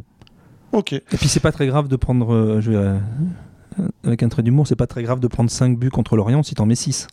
[0.72, 0.94] Ok.
[0.94, 2.96] Et puis c'est pas très grave de prendre, euh, je vais, euh,
[4.04, 6.54] avec un trait d'humour, c'est pas très grave de prendre 5 buts contre l'Orient si
[6.54, 7.08] t'en mets 6.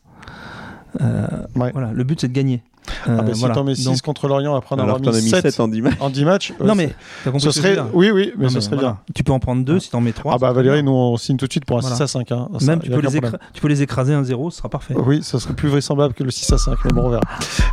[1.00, 1.72] Ouais.
[1.72, 2.62] Voilà, le but c'est de gagner.
[3.08, 3.56] Euh, Ah bah, si voilà.
[3.56, 5.82] t'en mets 6 Donc- contre Lorient après en avoir mis mis 7 7 en 10
[5.82, 5.97] matchs.
[5.99, 7.73] en 10 matchs, euh, non mais t'as compris ce ce serait.
[7.73, 7.86] dire.
[7.93, 8.89] Oui, oui, mais Non, ce mais serait voilà.
[8.91, 8.97] bien.
[9.15, 10.34] Tu peux en prendre 2 si t'en mets 3.
[10.36, 11.95] Ah bah Valérie, nous on signe tout de suite pour un Voilà.
[11.95, 12.32] 6 à 5.
[12.32, 12.47] hein.
[12.60, 13.32] Ça, Même tu a peux, les problème.
[13.34, 14.93] écra- tu peux les écraser 1-0, ce sera parfait.
[14.97, 17.21] Oui, ça serait plus vraisemblable que le 6 à 5, mais bon, on verra.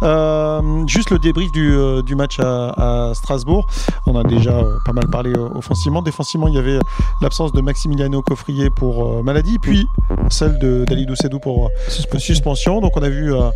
[0.02, 3.66] Euh, juste le débrief du, euh, du match à, à Strasbourg.
[4.06, 6.02] On a déjà euh, pas mal parlé euh, offensivement.
[6.02, 6.78] Défensivement, il y avait
[7.22, 9.86] l'absence de Maximiliano Coffrier pour euh, maladie, puis
[10.30, 12.80] celle de d'Alidou Sedou pour euh, suspension.
[12.80, 13.48] Donc on a vu euh,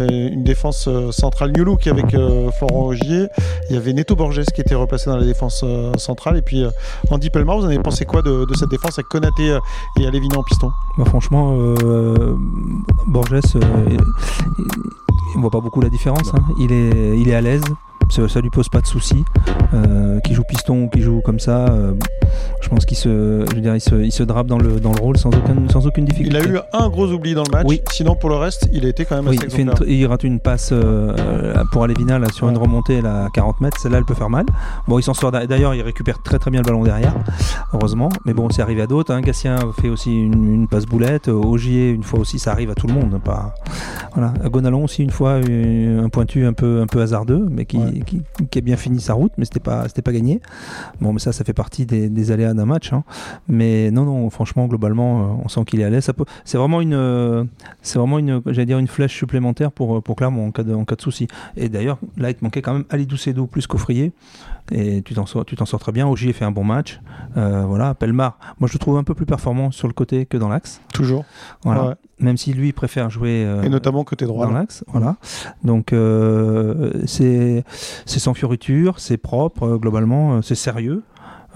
[0.00, 3.26] euh, une défense euh, centrale New Look avec euh, Florent Ogier.
[3.68, 6.36] Il y avait Neto Borges qui était replacé dans la défense euh, centrale.
[6.36, 6.70] Et puis euh,
[7.10, 9.58] Andy Pelmar, vous en avez pensé quoi de, cette défense avec Konaté euh,
[9.98, 10.70] et Alévina en piston?
[10.98, 12.36] Bah, franchement, euh,
[13.06, 13.96] Borges, euh,
[15.36, 16.32] on voit pas beaucoup la différence.
[16.34, 16.42] hein.
[16.58, 17.62] Il, est, il est à l'aise,
[18.12, 19.24] ça, ça lui pose pas de soucis.
[19.74, 21.94] Euh, qu'il joue piston ou qu'il joue comme ça, euh,
[22.60, 24.92] je pense qu'il se, je veux dire, il se, il se drape dans le, dans
[24.92, 26.36] le rôle sans, aucun, sans aucune Il difficulté.
[26.38, 27.66] a eu un gros oubli dans le match.
[27.66, 27.80] Oui.
[27.90, 30.06] Sinon, pour le reste, il a été quand même Oui, assez il, fait une il
[30.06, 33.78] rate une passe euh, pour Alevina là, sur une remontée là, à 40 mètres.
[33.80, 34.44] Celle-là, elle peut faire mal.
[34.86, 35.32] Bon, il s'en sort.
[35.32, 37.14] d'a- D'ailleurs, il récupère très très bien le ballon derrière,
[37.72, 38.10] heureusement.
[38.26, 39.12] Mais bon, c'est arrivé à d'autres.
[39.14, 39.22] Hein.
[39.22, 41.28] Gatien fait aussi une, une passe boulette.
[41.28, 43.18] Ogier, une fois aussi, ça arrive à tout le monde.
[43.24, 43.54] Pas...
[44.14, 44.32] Voilà.
[44.50, 48.00] Gonalon aussi, une fois, euh, un pointu un peu, un peu hasardeux, mais qui, Ouais.
[48.04, 48.20] qui,
[48.50, 50.40] qui a bien fini sa route, mais c'était pas, c'était pas gagné.
[51.00, 52.92] Bon, mais ça, ça fait partie des, des aléas d'un match.
[52.92, 53.04] hein.
[53.48, 56.10] Mais non, non, franchement, globalement, euh, on sent qu'il est à l'aise.
[56.44, 57.44] C'est vraiment une, euh,
[57.80, 60.84] c'est vraiment une, j'allais dire une flèche supplémentaire pour, pour Clermont en cas de, en
[60.84, 61.26] cas de souci.
[61.56, 64.12] Et d'ailleurs, là, il te manquait quand même Alidou Sedou plus qu'Offrier.
[64.70, 66.06] Et tu t'en sors, tu t'en sors très bien.
[66.06, 67.00] Ogier fait un bon match.
[67.36, 70.36] Euh, voilà, Pelmar, moi je le trouve un peu plus performant sur le côté que
[70.36, 70.80] dans l'axe.
[70.94, 71.24] Toujours.
[71.64, 71.84] Voilà.
[71.88, 71.94] Ouais.
[72.20, 74.46] Même si lui préfère jouer euh, Et notamment côté droit.
[74.46, 74.84] dans l'axe.
[74.88, 75.16] Voilà.
[75.64, 77.64] Donc euh, c'est
[78.06, 81.02] c'est sans fioriture, c'est propre euh, globalement, c'est sérieux.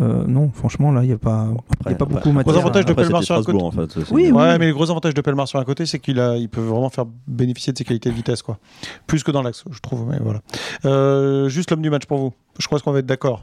[0.01, 1.47] Euh, non, franchement là, il n'y a pas,
[1.87, 2.59] il y a pas beaucoup Gros matière.
[2.59, 3.91] avantage de Après, Pelmar c'était sur un Strasbourg, en fait.
[3.93, 6.37] c'est- Oui, Ouais, mais le gros avantage de Pelmar sur un côté, c'est qu'il a,
[6.37, 8.59] il peut vraiment faire bénéficier de ses qualités de vitesse, quoi.
[9.07, 10.07] Plus que dans l'axe, je trouve.
[10.11, 10.41] Mais voilà.
[10.85, 12.33] Euh, juste l'homme du match pour vous.
[12.59, 13.43] Je crois qu'on va être d'accord.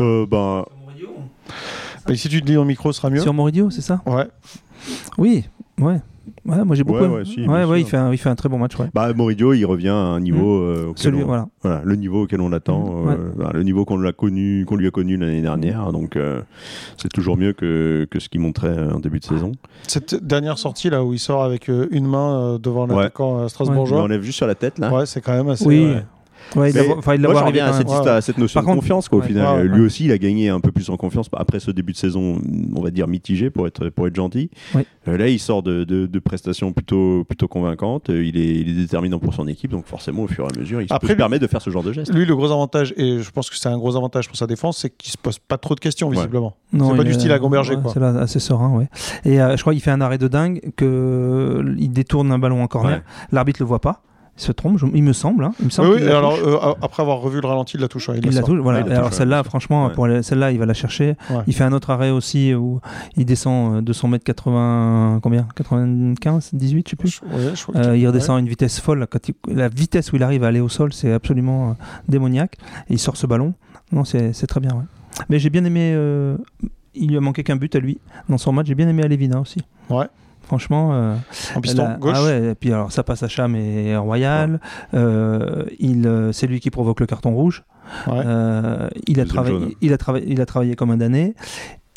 [0.00, 0.64] Euh, ben,
[2.08, 3.20] Mais si tu te dis en micro, ce sera mieux.
[3.20, 4.00] Sur Moridio, c'est ça?
[4.06, 4.26] Ouais.
[5.18, 5.44] Oui,
[5.78, 6.00] ouais.
[6.44, 6.98] Ouais, moi j'ai beaucoup.
[7.00, 7.14] Ouais, aimé.
[7.16, 8.76] ouais, si, ouais, bien ouais, il fait, un, il fait un très bon match.
[8.78, 8.86] Ouais.
[8.94, 11.48] bah, Moridio, il revient à un niveau euh, auquel Celui, on- voilà.
[11.62, 14.76] voilà, le niveau auquel on l'attend, Mm, euh, bah, le niveau qu'on l'a connu, qu'on
[14.76, 15.92] lui a connu l'année dernière.
[15.92, 16.40] Donc, euh,
[16.96, 19.52] c'est toujours mieux que, que ce qu'il montrait en début de saison.
[19.86, 23.48] Cette dernière sortie là où il sort avec euh, une main euh, devant l'attaquant euh,
[23.48, 23.98] strasbourgeois.
[23.98, 24.92] l'enlève juste sur la tête là.
[24.92, 25.64] Ouais, c'est quand même assez.
[25.66, 25.94] Oui.
[26.54, 26.70] Ouais.
[26.70, 27.88] Il enfin, Moi, reviens à cette.
[27.88, 28.08] Ouais.
[28.08, 29.08] à cette notion Par de contre- confiance.
[29.08, 29.26] Quoi, au Ouais.
[29.28, 31.92] final, Ouais, lui aussi, il a gagné un peu plus en confiance après ce début
[31.92, 32.38] de saison,
[32.74, 34.50] on va dire mitigé pour être, pour être gentil.
[35.08, 38.10] Euh, là, il sort de, de- de prestations plutôt, plutôt convaincantes.
[38.10, 40.58] Euh, Il est, il est déterminant pour son équipe, donc forcément, au fur et à
[40.60, 42.12] mesure, il se Après, se lui- permettre de faire ce genre de geste.
[42.14, 44.78] Lui, le gros avantage, et je pense que c'est un gros avantage pour sa défense,
[44.78, 46.56] c'est qu'il se pose pas trop de questions, visiblement.
[46.72, 47.76] C'est pas du style à Gomberger.
[47.92, 48.88] C'est assez serein, ouais.
[49.24, 52.62] Et euh, je crois qu'il fait un arrêt de dingue, que il détourne un ballon
[52.62, 52.98] en corner.
[52.98, 53.02] Ouais.
[53.32, 54.02] L'arbitre le voit pas.
[54.38, 55.44] Il se trompe, je- il me semble.
[55.44, 55.52] hein.
[55.60, 57.88] Il me Oui, semble oui, la alors, euh, après avoir revu le ralenti, il la
[57.88, 58.10] touche.
[58.14, 58.82] il Il la touche, voilà.
[58.84, 59.92] Ouais, alors celle-là, franchement, Ouais.
[59.94, 61.16] pour celle-là, il va la chercher.
[61.30, 61.38] Ouais.
[61.46, 62.80] Il fait un autre arrêt aussi où
[63.16, 65.46] il descend de son mètre 80, combien?
[65.54, 67.20] 95, 18, je sais plus.
[67.54, 69.06] Je- Euh, il redescend à une vitesse folle.
[69.10, 71.72] Quand il- la vitesse où il arrive à aller au sol, c'est absolument euh,
[72.08, 72.56] démoniaque.
[72.90, 73.54] Et il sort ce ballon.
[73.92, 74.86] Non, c'est très bien.
[75.30, 75.96] Mais j'ai bien aimé.
[76.98, 78.66] il lui a manqué qu'un but à lui dans son match.
[78.68, 79.60] J'ai bien aimé Alevina aussi.
[79.90, 80.06] Ouais.
[80.46, 80.90] Franchement.
[80.94, 81.14] euh,
[81.54, 82.12] En piston la- gauche.
[82.16, 84.60] Ah ouais, et puis alors ça passe à Cham et Royal.
[84.94, 87.64] Euh, il, euh, c'est lui qui provoque le carton rouge.
[88.06, 88.14] Ouais.
[88.24, 91.34] Euh, il, a travaillé, il, a travaillé, il a travaillé comme un damné.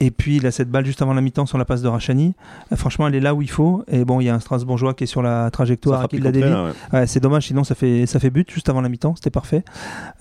[0.02, 2.34] Et puis il a cette balle juste avant la mi-temps sur la passe de Rachani.
[2.72, 3.84] Euh, franchement, elle est là où il faut.
[3.92, 6.32] Et bon, il y a un Strasbourgeois qui est sur la trajectoire et qui l'a
[6.32, 6.72] ouais.
[6.94, 9.64] Ouais, c'est dommage, sinon ça fait, ça fait but juste avant la mi-temps, c'était parfait.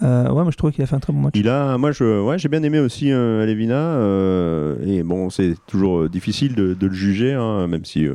[0.03, 1.35] Euh, ouais, moi je trouve qu'il a fait un très bon match.
[1.37, 3.75] Il a, moi, je, ouais, j'ai bien aimé aussi euh, Alevina.
[3.75, 8.07] euh, et bon, c'est toujours difficile de, de le juger, hein, même si,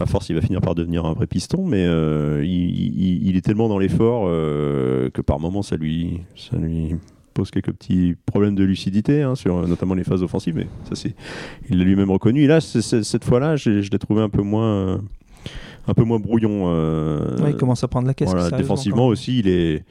[0.00, 1.66] à force, il va finir par devenir un vrai piston.
[1.66, 6.20] Mais euh, il, il- il est tellement dans l'effort euh, que par moments, ça lui,
[6.36, 6.96] ça lui
[7.38, 10.54] pose quelques petits problèmes de lucidité, hein, sur notamment les phases offensives.
[10.56, 11.14] Mais ça, c'est,
[11.70, 12.42] il l'a lui-même reconnu.
[12.42, 15.00] Et là, cette fois-là, je l'ai trouvé un peu moins.
[15.86, 16.64] un peu moins brouillon.
[16.66, 18.30] euh, Ouais, il commence à prendre la caisse.
[18.30, 19.84] voilà, défensivement aussi, il est.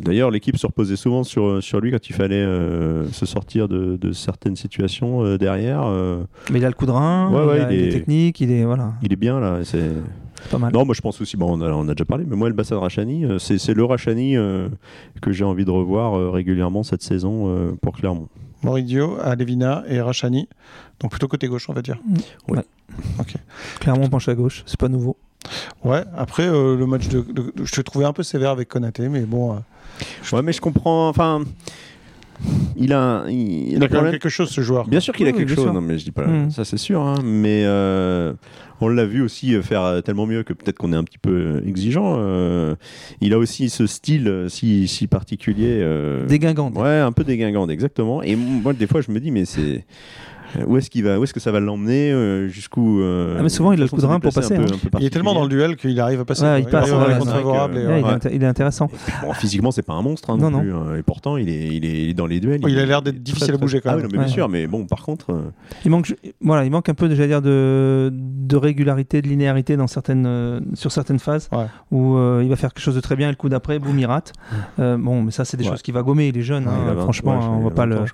[0.00, 3.96] D'ailleurs, l'équipe se reposait souvent sur, sur lui quand il fallait euh, se sortir de,
[4.00, 5.84] de certaines situations euh, derrière.
[6.50, 7.92] Mais il a le coup de rein, Ouais, il, ouais, a, il il est est-
[7.92, 9.60] technique, il est voilà, il est bien là.
[10.50, 10.72] Pas mal.
[10.72, 11.36] non, moi je pense aussi.
[11.36, 13.84] Bon, on a, on a déjà parlé, mais moi, le Bassan Rachani, euh, c'est le
[13.84, 14.68] Rachani euh,
[15.22, 18.28] que j'ai envie de revoir euh, régulièrement cette saison euh, pour Clermont.
[18.62, 20.48] Moridio, Alevina et Rachani.
[21.00, 21.98] Donc plutôt côté gauche, on va dire.
[23.80, 25.16] Clairement, on penche à gauche, c'est pas nouveau.
[25.84, 28.68] Ouais, après, euh, le match de, de- de- Je te trouvais un peu sévère avec
[28.68, 29.54] Konaté, mais bon.
[29.54, 29.56] euh,
[30.32, 31.08] Ouais, mais je comprends.
[31.08, 31.42] Enfin,
[32.76, 33.24] il a.
[33.28, 34.86] Il, il a quand même quelque chose, ce joueur.
[34.88, 35.72] Bien sûr qu'il a Oui, quelque chose, sûr.
[35.72, 36.50] non, mais je dis pas Mm.
[36.50, 37.00] ça, c'est sûr.
[37.02, 38.32] hein, mais euh,
[38.80, 41.18] on l'a vu aussi euh, faire euh, tellement mieux que peut-être qu'on est un petit
[41.18, 42.16] peu exigeant.
[42.18, 42.74] euh,
[43.20, 45.78] il a aussi ce style si, si particulier.
[45.80, 46.70] euh, Dégingant.
[46.72, 48.22] Ouais, un peu dégingant, exactement.
[48.22, 49.84] Et moi, des fois, je me dis, mais c'est.
[50.66, 53.48] Où est-ce qu'il va, où est-ce que ça va l'emmener euh, jusqu'où euh, Ah, mais
[53.48, 54.98] souvent, il a le coup de rein pour passer, peu- hein.
[55.00, 56.42] Il est tellement dans le duel qu'il arrive à passer.
[56.44, 57.36] Ouais, il passe, contre
[57.76, 58.88] et, Ouais, il, est inté- il est intéressant.
[59.22, 60.72] Bon, physiquement, c'est pas un monstre hein, Non, plus.
[60.72, 62.60] hein, et pourtant, il est, il est, il est dans les duels.
[62.62, 64.10] Oh, il a l'air d'être difficile très, à bouger, quand Ah oui, même.
[64.10, 65.30] non, mais bien sûr, mais bon, par contre.
[65.32, 65.42] euh,
[65.84, 69.86] Il manque, voilà, il manque un peu, j'allais dire, de, de régularité, de linéarité dans
[69.86, 71.48] certaines, euh, sur certaines phases
[71.90, 73.98] où euh, il va faire quelque chose de très bien et le coup d'après, boum,
[73.98, 74.32] il rate.
[74.78, 76.28] Euh, bon, mais ça, c'est des choses qu'il va gommer.
[76.28, 78.04] Il est jeune, ouais, il a 20 franchement, on va pas 20 le.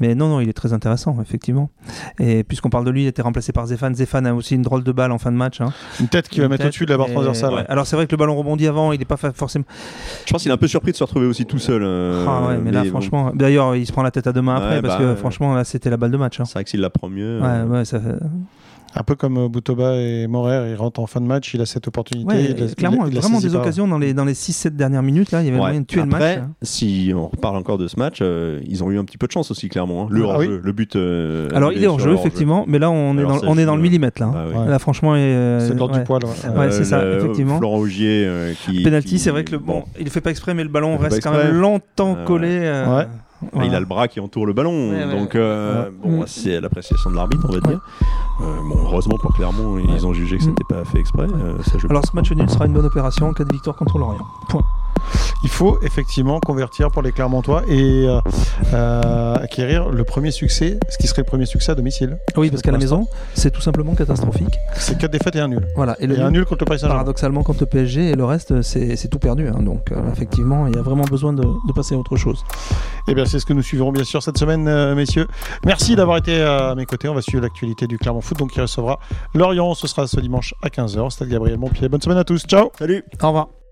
[0.00, 1.70] Mais non, non, il est très intéressant, effectivement.
[2.18, 3.94] Et puisqu'on parle de lui, il était remplacé par Zéphane.
[3.94, 5.60] Zéphane a aussi une drôle de balle en fin de match.
[5.60, 5.72] hein.
[6.00, 7.52] Une tête qui va mettre au-dessus de la barre transversale.
[7.52, 7.64] ouais.
[7.68, 9.64] Alors c'est vrai que le ballon rebondit avant, il n'est pas forcément.
[10.24, 11.82] Je pense qu'il est un peu surpris de se retrouver aussi tout seul.
[11.84, 13.32] euh, ah ouais, mais, là, bon, franchement.
[13.34, 15.54] D'ailleurs, il se prend la tête à deux mains après Ouais, parce bah, que franchement,
[15.54, 16.40] là, c'était la balle de match.
[16.40, 16.44] hein.
[16.46, 17.40] c'est vrai que s'il la prend mieux.
[17.40, 18.16] Ouais, euh, ouais, ça fait-
[18.96, 21.66] Un peu comme euh, Boutoba et Morer, il rentre en fin de match, il a
[21.66, 22.28] cette opportunité.
[22.32, 23.56] Ouais, il la- clairement, il la vraiment des pas.
[23.58, 25.32] occasions dans les, dans les 6-7 dernières minutes.
[25.32, 25.62] Là, il y avait ouais.
[25.64, 26.48] moyen de tuer Après, le match.
[26.48, 26.50] hein.
[26.62, 29.32] si on reparle encore de ce match, euh, ils ont eu un petit peu de
[29.32, 30.04] chance aussi, clairement.
[30.04, 30.08] hein.
[30.10, 30.94] Le Ah hors-jeu, le but.
[30.94, 33.62] euh, Alors, il est hors jeu, effectivement, mais là, on est dans, ça, on est
[33.62, 34.20] je- dans le millimètre.
[34.22, 34.58] Là, Bah oui.
[34.60, 34.68] Ouais.
[34.68, 35.14] là franchement.
[35.16, 36.00] euh, C'est l'ordre ouais.
[36.00, 36.22] du poil.
[36.24, 36.56] ouais.
[36.58, 37.58] Ouais, c'est ça, le- effectivement.
[37.58, 38.82] Florent Augier euh, qui.
[38.84, 41.32] Penalty, c'est vrai que le bon, il fait pas exprès, mais le ballon reste quand
[41.32, 42.24] même longtemps Ouais.
[42.24, 42.58] collé.
[42.60, 43.06] Ouais.
[43.52, 43.68] Voilà.
[43.68, 45.18] Il a le bras qui entoure le ballon, Ouais, ouais.
[45.18, 45.90] donc euh, Ouais.
[46.02, 46.26] bon, Mm.
[46.26, 47.80] c'est l'appréciation de l'arbitre, on va dire.
[48.40, 51.26] Euh, bon, heureusement pour Clermont, ils ont jugé que c'était pas fait exprès.
[51.26, 53.76] euh, ça, je Alors, ce match nul sera une bonne opération en cas de victoire
[53.76, 54.24] contre l'Orient.
[54.48, 54.62] Point.
[55.42, 58.18] Il faut effectivement convertir pour les Clermontois et euh,
[58.72, 62.18] euh, acquérir le premier succès, ce qui serait le premier succès à domicile.
[62.36, 64.54] Oui, parce qu'à la maison, c'est tout simplement catastrophique.
[64.74, 65.66] C'est 4 défaites et un nul.
[65.76, 65.96] Voilà.
[66.00, 66.94] Et Et, le un nul, contre le Paris Saint-Germain.
[67.00, 69.48] paradoxalement, contre le PSG et le reste, c'est tout perdu.
[69.48, 69.60] hein.
[69.62, 72.42] Donc, euh, effectivement, il y a vraiment besoin de, de passer à autre chose.
[73.08, 75.26] Eh bien, c'est ce que nous suivrons bien sûr cette semaine, euh, messieurs.
[75.66, 77.08] Merci d'avoir été à mes côtés.
[77.08, 78.98] On va suivre l'actualité du Clermont Foot, donc qui recevra
[79.34, 79.74] Lorient.
[79.74, 81.10] Ce sera ce dimanche à 15h.
[81.10, 81.88] Stade Gabriel Montpied.
[81.88, 82.44] Bonne semaine à tous.
[82.46, 82.70] Ciao.
[82.78, 83.63] Salut Au revoir.